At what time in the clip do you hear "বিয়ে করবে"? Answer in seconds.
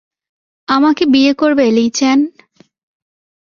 1.05-1.65